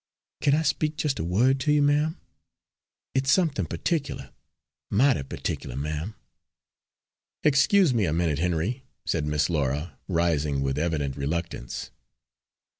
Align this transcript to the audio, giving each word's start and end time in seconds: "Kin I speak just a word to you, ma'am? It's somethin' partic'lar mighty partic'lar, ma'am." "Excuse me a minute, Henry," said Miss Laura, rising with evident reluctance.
"Kin 0.41 0.55
I 0.55 0.63
speak 0.63 0.95
just 0.97 1.19
a 1.19 1.23
word 1.23 1.59
to 1.59 1.71
you, 1.71 1.83
ma'am? 1.83 2.19
It's 3.13 3.31
somethin' 3.31 3.67
partic'lar 3.67 4.31
mighty 4.89 5.21
partic'lar, 5.21 5.75
ma'am." 5.75 6.15
"Excuse 7.43 7.93
me 7.93 8.05
a 8.05 8.11
minute, 8.11 8.39
Henry," 8.39 8.83
said 9.05 9.27
Miss 9.27 9.47
Laura, 9.47 9.99
rising 10.07 10.61
with 10.61 10.79
evident 10.79 11.15
reluctance. 11.17 11.91